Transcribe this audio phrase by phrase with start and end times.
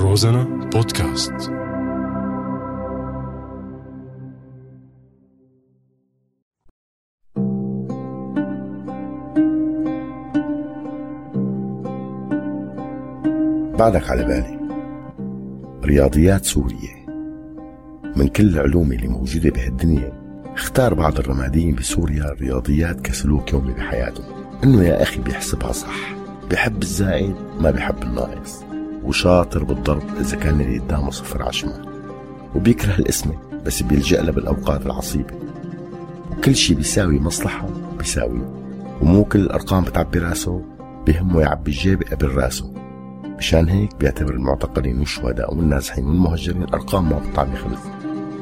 [0.00, 1.32] روزانا بودكاست.
[13.78, 14.58] بعدك على بالي.
[15.84, 17.06] رياضيات سوريا
[18.16, 20.12] من كل العلوم اللي موجودة بهالدنيا
[20.54, 24.44] اختار بعض الرماديين بسوريا الرياضيات كسلوك يومي بحياتهم.
[24.64, 26.14] إنه يا أخي بيحسبها صح.
[26.50, 28.68] بحب الزائد ما بحب الناقص.
[29.08, 31.84] وشاطر بالضرب إذا كان اللي قدامه صفر على
[32.54, 33.34] وبيكره الاسمة
[33.66, 35.34] بس بيلجأ لها بالأوقات العصيبة.
[36.30, 37.66] وكل شي بيساوي مصلحة
[37.98, 38.40] بيساوي.
[39.02, 40.62] ومو كل الأرقام بتعبي رأسه
[41.06, 42.72] بهمه يعبي الجيب قبل رأسه.
[43.38, 47.78] مشان هيك بيعتبر المعتقلين والشهداء والنازحين والمهجرين أرقام ما بتطعمي خبز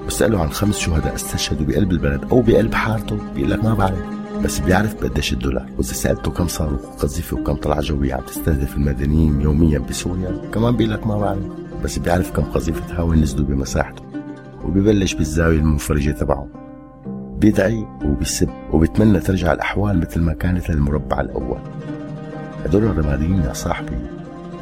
[0.07, 3.99] بسأله عن خمس شهداء استشهدوا بقلب البلد أو بقلب حارته بيقول لك ما بعرف.
[4.45, 5.67] بس بيعرف بقديش الدولار.
[5.79, 10.93] وإذا سألته كم صاروخ وقذيفة وكم طلعه جوية عم تستهدف المدنيين يوميا بسوريا كمان بيقول
[10.93, 11.43] لك ما بعرف.
[11.85, 14.03] بس بيعرف كم قذيفة هواء نزلوا بمساحته.
[14.65, 16.49] وبيبلش بالزاوية المنفرجة تبعه.
[17.39, 21.59] بيدعي وبيسب وبيتمنى ترجع الأحوال مثل ما كانت للمربع الأول.
[22.65, 23.97] هدول الرماديين يا صاحبي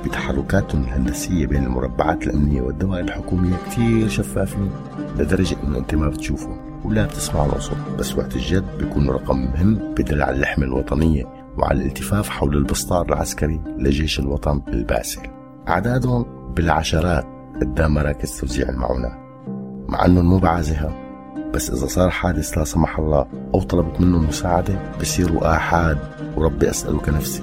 [0.05, 4.71] بتحركاتهم الهندسية بين المربعات الأمنية والدوائر الحكومية كتير شفافين
[5.19, 6.74] لدرجة إنه أنت ما بتشوفهم.
[6.85, 11.25] ولا بتسمع له صوت بس وقت الجد بيكون رقم مهم بدل على اللحمة الوطنية
[11.59, 15.21] وعلى الالتفاف حول البسطار العسكري لجيش الوطن الباسل.
[15.69, 17.27] أعدادهم بالعشرات
[17.61, 19.13] قدام مراكز توزيع المعونات
[19.89, 20.93] مع أنهم مو بعازها
[21.55, 25.99] بس إذا صار حادث لا سمح الله أو طلبت منهم مساعدة بصيروا آحاد
[26.37, 27.43] وربي أسألك نفسي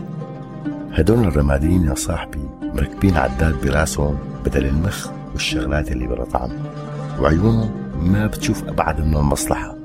[0.93, 6.49] هدول الرماديين يا صاحبي مركبين عداد براسهم بدل المخ والشغلات اللي بلا طعم.
[7.19, 9.77] وعيونهم ما بتشوف أبعد من المصلحة.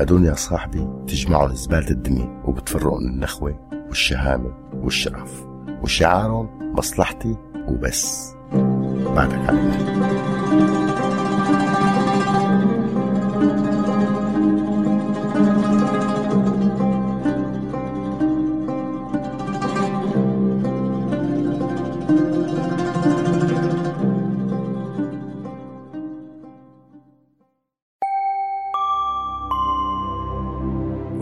[0.00, 5.46] هدول يا صاحبي تجمعهم زبالة الدنيا وبتفرقهم النخوة والشهامة والشرف
[5.82, 7.36] وشعارهم مصلحتي
[7.68, 8.34] وبس.
[9.16, 9.58] بعدك على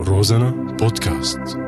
[0.05, 1.64] روزانا بودكاست